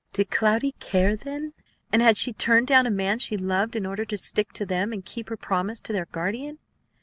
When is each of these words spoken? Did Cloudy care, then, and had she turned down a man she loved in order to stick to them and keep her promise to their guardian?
Did 0.13 0.31
Cloudy 0.31 0.71
care, 0.79 1.15
then, 1.15 1.53
and 1.93 2.01
had 2.01 2.17
she 2.17 2.33
turned 2.33 2.65
down 2.65 2.87
a 2.87 2.89
man 2.89 3.19
she 3.19 3.37
loved 3.37 3.75
in 3.75 3.85
order 3.85 4.03
to 4.05 4.17
stick 4.17 4.51
to 4.53 4.65
them 4.65 4.91
and 4.91 5.05
keep 5.05 5.29
her 5.29 5.37
promise 5.37 5.79
to 5.83 5.93
their 5.93 6.05
guardian? 6.05 6.57